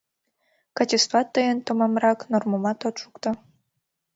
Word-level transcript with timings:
Качестват 0.77 1.27
тыйын 1.33 1.57
томамрак, 1.65 2.19
нормымат 2.31 2.79
от 2.87 2.95
шукто. 3.01 3.29